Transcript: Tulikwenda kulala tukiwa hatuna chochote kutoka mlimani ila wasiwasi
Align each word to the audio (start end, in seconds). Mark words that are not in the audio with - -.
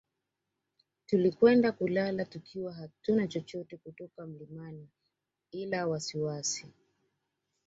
Tulikwenda 1.05 1.71
kulala 1.71 2.25
tukiwa 2.25 2.73
hatuna 2.73 3.27
chochote 3.27 3.77
kutoka 3.77 4.25
mlimani 4.27 4.87
ila 5.51 5.87
wasiwasi 5.87 6.67